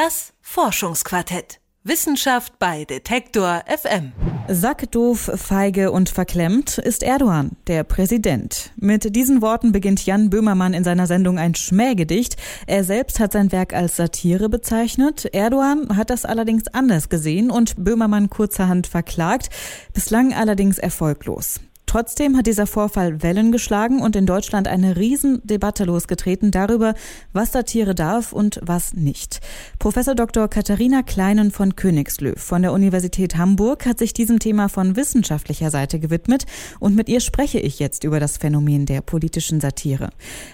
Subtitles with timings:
[0.00, 1.58] Das Forschungsquartett.
[1.82, 4.12] Wissenschaft bei Detektor FM.
[4.46, 8.70] Sackdoof, feige und verklemmt ist Erdogan, der Präsident.
[8.76, 12.36] Mit diesen Worten beginnt Jan Böhmermann in seiner Sendung ein Schmähgedicht.
[12.68, 15.34] Er selbst hat sein Werk als Satire bezeichnet.
[15.34, 19.50] Erdogan hat das allerdings anders gesehen und Böhmermann kurzerhand verklagt,
[19.94, 21.58] bislang allerdings erfolglos.
[21.88, 26.92] Trotzdem hat dieser Vorfall Wellen geschlagen und in Deutschland eine Riesendebatte losgetreten darüber,
[27.32, 29.40] was Satire darf und was nicht.
[29.78, 30.48] Professor Dr.
[30.48, 35.98] Katharina Kleinen von Königslöw von der Universität Hamburg hat sich diesem Thema von wissenschaftlicher Seite
[35.98, 36.44] gewidmet
[36.78, 40.10] und mit ihr spreche ich jetzt über das Phänomen der politischen Satire.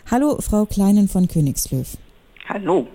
[0.09, 1.84] Hallo, Frau Kleinen von Königslöw.
[2.48, 2.87] Hallo.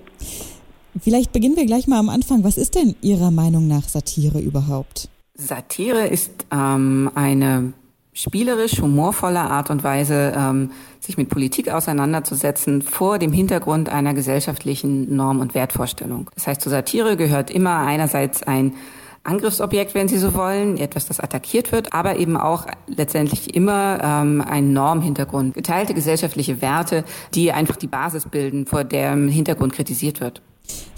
[0.98, 2.46] Vielleicht beginnen wir gleich mal am Anfang.
[2.46, 5.10] Was ist denn Ihrer Meinung nach Satire überhaupt?
[5.36, 7.74] Satire ist ähm, eine
[8.14, 15.16] spielerisch, humorvoller Art und Weise, ähm, sich mit Politik auseinanderzusetzen vor dem Hintergrund einer gesellschaftlichen
[15.16, 16.30] Norm- und Wertvorstellung.
[16.36, 18.74] Das heißt, zur Satire gehört immer einerseits ein
[19.24, 24.42] Angriffsobjekt, wenn Sie so wollen, etwas, das attackiert wird, aber eben auch letztendlich immer ähm,
[24.42, 27.04] ein Normhintergrund, geteilte gesellschaftliche Werte,
[27.34, 30.42] die einfach die Basis bilden, vor dem Hintergrund kritisiert wird.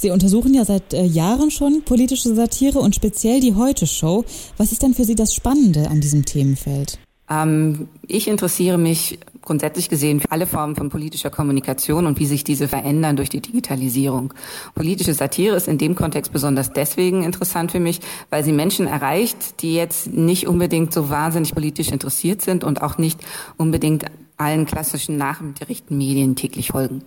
[0.02, 4.25] Sie untersuchen ja seit äh, Jahren schon politische Satire und speziell die Heute-Show.
[4.58, 6.97] Was ist denn für Sie das Spannende an diesem Themenfeld?
[7.30, 12.43] Ähm, ich interessiere mich grundsätzlich gesehen für alle Formen von politischer Kommunikation und wie sich
[12.43, 14.33] diese verändern durch die Digitalisierung.
[14.73, 17.99] Politische Satire ist in dem Kontext besonders deswegen interessant für mich,
[18.31, 22.97] weil sie Menschen erreicht, die jetzt nicht unbedingt so wahnsinnig politisch interessiert sind und auch
[22.97, 23.19] nicht
[23.55, 24.05] unbedingt
[24.38, 27.03] allen klassischen Nachrichtenmedien täglich folgen.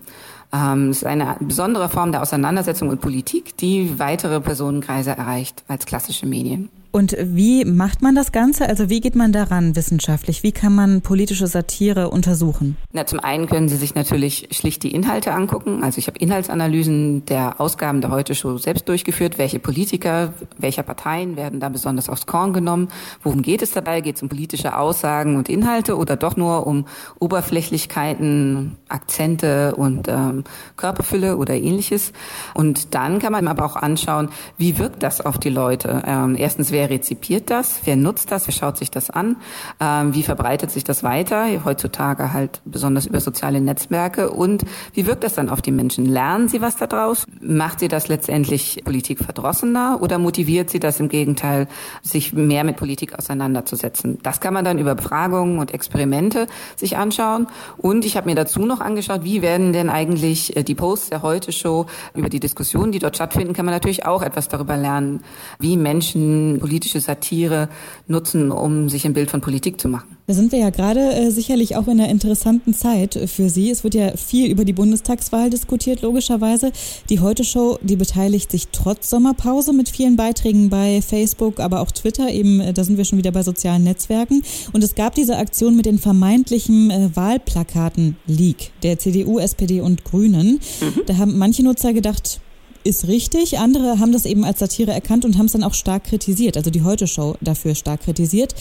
[0.54, 5.84] Ähm, es ist eine besondere Form der Auseinandersetzung und Politik, die weitere Personenkreise erreicht als
[5.84, 6.68] klassische Medien.
[6.94, 8.68] Und wie macht man das Ganze?
[8.68, 10.44] Also wie geht man daran wissenschaftlich?
[10.44, 12.76] Wie kann man politische Satire untersuchen?
[12.92, 15.82] Na, zum einen können Sie sich natürlich schlicht die Inhalte angucken.
[15.82, 19.38] Also ich habe Inhaltsanalysen der Ausgaben der Heute Show selbst durchgeführt.
[19.38, 22.86] Welche Politiker, welcher Parteien werden da besonders aufs Korn genommen?
[23.24, 24.00] Worum geht es dabei?
[24.00, 26.86] Geht es um politische Aussagen und Inhalte oder doch nur um
[27.18, 30.44] Oberflächlichkeiten, Akzente und ähm,
[30.76, 32.12] Körperfülle oder ähnliches?
[32.54, 36.04] Und dann kann man aber auch anschauen, wie wirkt das auf die Leute?
[36.06, 39.36] Ähm, erstens, wer wer rezipiert das, wer nutzt das, wer schaut sich das an,
[39.80, 45.24] ähm, wie verbreitet sich das weiter, heutzutage halt besonders über soziale Netzwerke und wie wirkt
[45.24, 46.04] das dann auf die Menschen?
[46.04, 47.24] Lernen sie was daraus?
[47.40, 51.68] Macht sie das letztendlich Politik verdrossener oder motiviert sie das im Gegenteil,
[52.02, 54.18] sich mehr mit Politik auseinanderzusetzen?
[54.22, 56.46] Das kann man dann über Befragungen und Experimente
[56.76, 57.46] sich anschauen
[57.78, 61.22] und ich habe mir dazu noch angeschaut, wie werden denn eigentlich äh, die Posts der
[61.22, 65.22] Heute-Show über die Diskussionen, die dort stattfinden, kann man natürlich auch etwas darüber lernen,
[65.58, 67.68] wie Menschen politische Satire
[68.08, 70.16] nutzen, um sich ein Bild von Politik zu machen.
[70.26, 73.70] Da sind wir ja gerade äh, sicherlich auch in einer interessanten Zeit für Sie.
[73.70, 76.72] Es wird ja viel über die Bundestagswahl diskutiert, logischerweise.
[77.10, 82.28] Die Heute-Show, die beteiligt sich trotz Sommerpause mit vielen Beiträgen bei Facebook, aber auch Twitter.
[82.28, 84.42] Eben, äh, da sind wir schon wieder bei sozialen Netzwerken.
[84.72, 90.58] Und es gab diese Aktion mit den vermeintlichen äh, Wahlplakaten-Leak der CDU, SPD und Grünen.
[90.80, 91.02] Mhm.
[91.06, 92.40] Da haben manche Nutzer gedacht,
[92.84, 93.58] ist richtig.
[93.58, 96.70] Andere haben das eben als Satire erkannt und haben es dann auch stark kritisiert, also
[96.70, 98.54] die Heute-Show dafür stark kritisiert.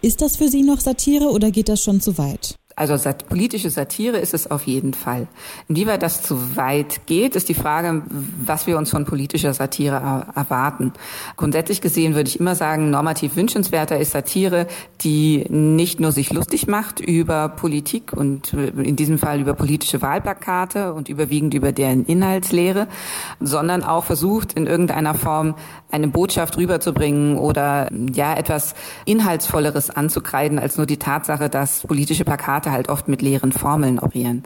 [0.00, 2.56] Ist das für Sie noch Satire oder geht das schon zu weit?
[2.76, 5.28] Also sat politische Satire ist es auf jeden Fall.
[5.68, 8.02] Inwieweit das zu weit geht, ist die Frage,
[8.44, 10.92] was wir uns von politischer Satire er erwarten.
[11.36, 14.66] Grundsätzlich gesehen würde ich immer sagen, normativ wünschenswerter ist Satire,
[15.02, 20.94] die nicht nur sich lustig macht über Politik und in diesem Fall über politische Wahlplakate
[20.94, 22.88] und überwiegend über deren Inhaltslehre,
[23.38, 25.54] sondern auch versucht, in irgendeiner Form
[25.92, 28.74] eine Botschaft rüberzubringen oder ja etwas
[29.04, 33.98] Inhaltsvolleres anzukreiden als nur die Tatsache, dass politische Plakate Plakate halt oft mit leeren Formeln
[33.98, 34.42] operieren.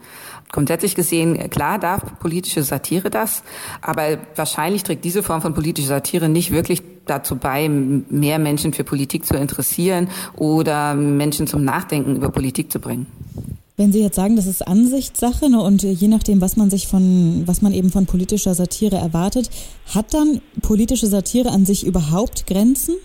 [0.51, 3.43] Grundsätzlich gesehen, klar darf politische Satire das,
[3.81, 8.85] aber wahrscheinlich trägt diese Form von politischer Satire nicht wirklich dazu bei, mehr Menschen für
[8.85, 13.07] Politik zu interessieren oder Menschen zum Nachdenken über Politik zu bringen.
[13.77, 17.45] Wenn Sie jetzt sagen, das ist Ansichtssache ne, und je nachdem, was man sich von,
[17.47, 19.51] was man eben von politischer Satire erwartet,
[19.95, 22.97] hat dann politische Satire an sich überhaupt Grenzen?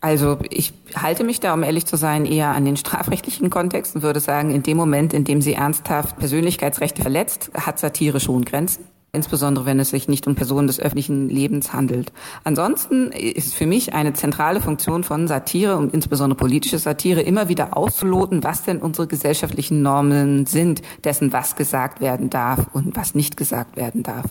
[0.00, 4.02] Also ich halte mich da, um ehrlich zu sein, eher an den strafrechtlichen Kontext und
[4.02, 8.84] würde sagen, in dem Moment, in dem sie ernsthaft Persönlichkeitsrechte verletzt, hat Satire schon Grenzen.
[9.10, 12.12] Insbesondere wenn es sich nicht um Personen des öffentlichen Lebens handelt.
[12.44, 17.74] Ansonsten ist für mich eine zentrale Funktion von Satire und insbesondere politische Satire immer wieder
[17.76, 23.38] auszuloten, was denn unsere gesellschaftlichen Normen sind, dessen was gesagt werden darf und was nicht
[23.38, 24.26] gesagt werden darf.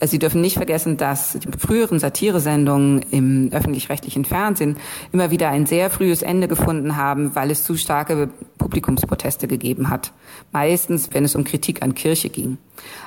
[0.00, 4.76] Sie dürfen nicht vergessen, dass die früheren Satiresendungen im öffentlich-rechtlichen Fernsehen
[5.12, 8.28] immer wieder ein sehr frühes Ende gefunden haben, weil es zu starke
[8.58, 10.12] Publikumsproteste gegeben hat.
[10.52, 12.58] Meistens, wenn es um Kritik an Kirche ging.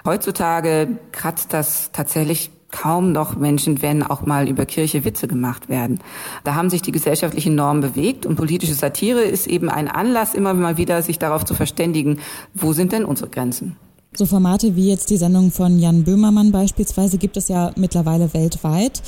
[0.06, 6.00] Heutzutage kratzt das tatsächlich kaum noch Menschen, wenn auch mal über Kirche Witze gemacht werden.
[6.44, 10.54] Da haben sich die gesellschaftlichen Normen bewegt und politische Satire ist eben ein Anlass, immer
[10.54, 12.20] mal wieder sich darauf zu verständigen,
[12.54, 13.76] wo sind denn unsere Grenzen?
[14.14, 19.02] So Formate wie jetzt die Sendung von Jan Böhmermann beispielsweise gibt es ja mittlerweile weltweit.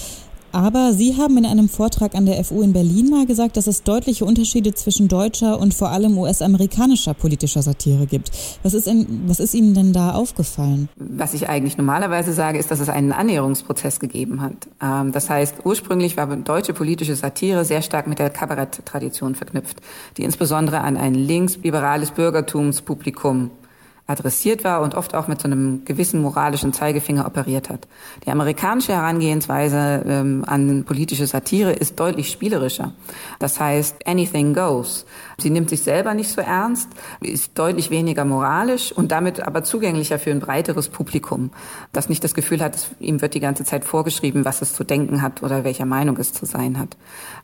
[0.53, 3.83] Aber Sie haben in einem Vortrag an der FU in Berlin mal gesagt, dass es
[3.83, 8.31] deutliche Unterschiede zwischen deutscher und vor allem US-amerikanischer politischer Satire gibt.
[8.61, 10.87] Was ist, in, was ist Ihnen denn da aufgefallen?
[10.95, 14.53] Was ich eigentlich normalerweise sage, ist, dass es einen Annäherungsprozess gegeben hat.
[14.81, 19.81] Ähm, das heißt, ursprünglich war deutsche politische Satire sehr stark mit der Kabaretttradition verknüpft,
[20.15, 23.49] die insbesondere an ein linksliberales Bürgertumspublikum
[24.05, 27.87] adressiert war und oft auch mit so einem gewissen moralischen Zeigefinger operiert hat.
[28.25, 32.93] Die amerikanische Herangehensweise ähm, an politische Satire ist deutlich spielerischer.
[33.39, 35.05] Das heißt, anything goes.
[35.37, 36.89] Sie nimmt sich selber nicht so ernst,
[37.21, 41.51] ist deutlich weniger moralisch und damit aber zugänglicher für ein breiteres Publikum,
[41.91, 45.21] das nicht das Gefühl hat, ihm wird die ganze Zeit vorgeschrieben, was es zu denken
[45.21, 46.97] hat oder welcher Meinung es zu sein hat.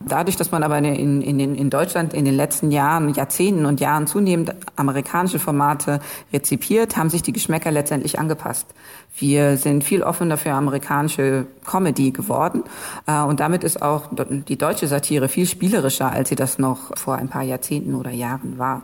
[0.04, 4.06] Dadurch, dass man aber in, in, in Deutschland in den letzten Jahren, Jahrzehnten und Jahren
[4.06, 6.00] zunehmend amerikanische Formate
[6.50, 8.66] rezipiert, haben sich die Geschmäcker letztendlich angepasst.
[9.16, 12.64] Wir sind viel offener für amerikanische Comedy geworden
[13.06, 17.16] äh, und damit ist auch die deutsche Satire viel spielerischer, als sie das noch vor
[17.16, 18.82] ein paar Jahrzehnten oder Jahren war.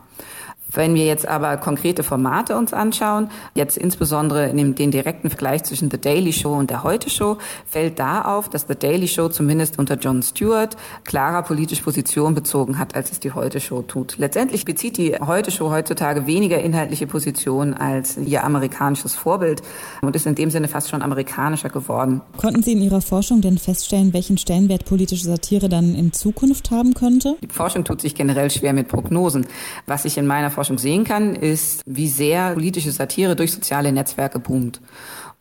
[0.73, 5.63] Wenn wir jetzt aber konkrete Formate uns anschauen, jetzt insbesondere in dem, den direkten Vergleich
[5.63, 9.29] zwischen The Daily Show und der Heute Show, fällt da auf, dass The Daily Show
[9.29, 14.19] zumindest unter Jon Stewart klarer politische Position bezogen hat, als es die Heute Show tut.
[14.19, 19.63] Letztendlich bezieht die Heute Show heutzutage weniger inhaltliche Position als ihr amerikanisches Vorbild
[20.03, 22.23] und ist in dem Sinne fast schon amerikanischer geworden.
[22.37, 26.95] Konnten Sie in Ihrer Forschung denn feststellen, welchen Stellenwert politische Satire dann in Zukunft haben
[26.95, 27.37] könnte?
[27.41, 29.47] Die Forschung tut sich generell schwer mit Prognosen.
[29.87, 34.39] Was ich in meiner Forschung sehen kann, ist, wie sehr politische Satire durch soziale Netzwerke
[34.39, 34.81] boomt.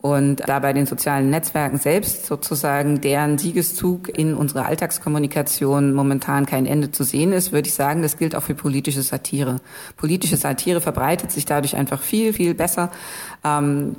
[0.06, 6.68] Und da bei den sozialen Netzwerken selbst sozusagen deren Siegeszug in unserer Alltagskommunikation momentan kein
[6.68, 9.56] Ende zu sehen ist, würde ich sagen, das gilt auch für politische Satire.
[9.98, 12.92] Politische Satire verbreitet sich dadurch einfach viel, viel besser,
[13.44, 13.96] ähm,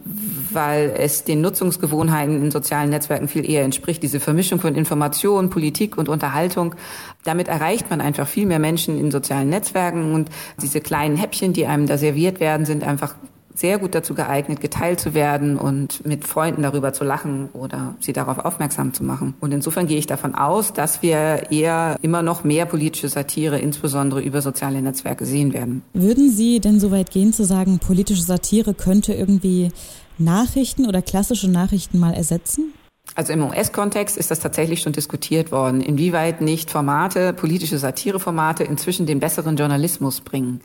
[0.53, 4.01] weil es den Nutzungsgewohnheiten in sozialen Netzwerken viel eher entspricht.
[4.01, 6.77] Diese Vermischung von Information, Politik und Unterhaltung.
[7.25, 10.31] Damit erreicht man einfach viel mehr Menschen in sozialen Netzwerken und
[10.63, 13.17] diese kleinen Häppchen, die einem da serviert werden, sind einfach
[13.57, 18.13] sehr gut dazu geeignet, geteilt zu werden und mit Freunden darüber zu lachen oder sie
[18.13, 19.35] darauf aufmerksam zu machen.
[19.41, 24.21] Und insofern gehe ich davon aus, dass wir eher immer noch mehr politische Satire, insbesondere
[24.21, 25.83] über soziale Netzwerke, sehen werden.
[25.95, 29.71] Würden Sie denn so weit gehen zu sagen, politische Satire könnte irgendwie
[30.19, 32.73] Nachrichten oder klassische Nachrichten mal ersetzen?
[33.15, 39.07] Also im US-Kontext ist das tatsächlich schon diskutiert worden, inwieweit nicht Formate, politische Satireformate inzwischen
[39.07, 40.61] den besseren Journalismus bringen.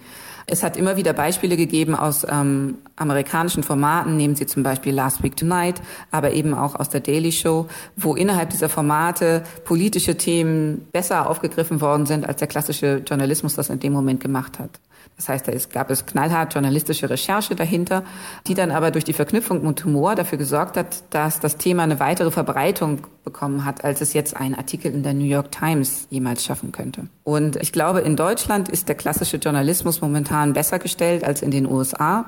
[0.45, 5.23] Es hat immer wieder Beispiele gegeben aus ähm, amerikanischen Formaten, nehmen Sie zum Beispiel Last
[5.23, 10.87] Week Tonight, aber eben auch aus der Daily Show, wo innerhalb dieser Formate politische Themen
[10.91, 14.79] besser aufgegriffen worden sind, als der klassische Journalismus das in dem Moment gemacht hat.
[15.17, 18.03] Das heißt, da ist, gab es knallhart journalistische Recherche dahinter,
[18.47, 21.99] die dann aber durch die Verknüpfung mit Humor dafür gesorgt hat, dass das Thema eine
[21.99, 26.43] weitere Verbreitung bekommen hat, als es jetzt ein Artikel in der New York Times jemals
[26.43, 27.07] schaffen könnte.
[27.23, 30.01] Und ich glaube, in Deutschland ist der klassische Journalismus
[30.31, 32.25] momentan besser gestellt als in den USA.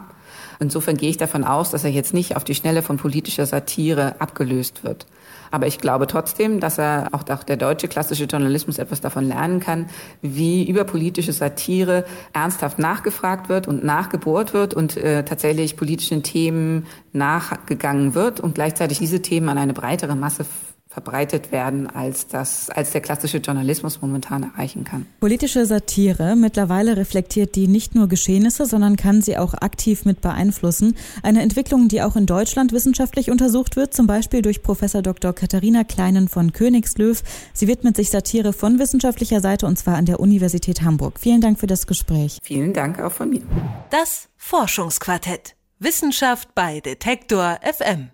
[0.60, 4.16] Insofern gehe ich davon aus, dass er jetzt nicht auf die Schnelle von politischer Satire
[4.20, 5.06] abgelöst wird.
[5.52, 9.88] Aber ich glaube trotzdem, dass er auch der deutsche klassische Journalismus etwas davon lernen kann,
[10.22, 16.88] wie über politische Satire ernsthaft nachgefragt wird und nachgebohrt wird und äh, tatsächlich politischen Themen
[17.14, 20.46] nachgegangen wird und gleichzeitig diese Themen an eine breitere Masse
[20.94, 25.08] verbreitet werden, als das, als der klassische Journalismus momentan erreichen kann.
[25.20, 30.96] Politische Satire mittlerweile reflektiert die nicht nur Geschehnisse, sondern kann sie auch aktiv mit beeinflussen.
[31.24, 35.34] Eine Entwicklung, die auch in Deutschland wissenschaftlich untersucht wird, zum Beispiel durch Professor Dr.
[35.34, 37.18] Katharina Kleinen von Königslöw.
[37.54, 41.20] Sie widmet sich Satire von wissenschaftlicher Seite und zwar an der Universität Hamburg.
[41.20, 42.38] Vielen Dank für das Gespräch.
[42.44, 43.42] Vielen Dank auch von mir.
[43.90, 45.56] Das Forschungsquartett.
[45.80, 48.10] Wissenschaft bei Detektor FM.